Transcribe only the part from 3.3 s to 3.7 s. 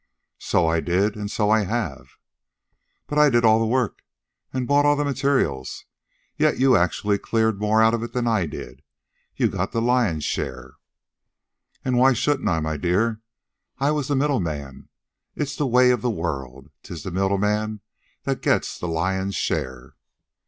all the